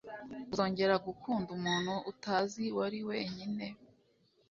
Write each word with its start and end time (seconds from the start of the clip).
uzongera 0.51 0.95
gukunda 1.07 1.49
umuntu 1.57 1.93
utazi 2.11 2.63
wari 2.77 2.99
wenyine 3.09 3.65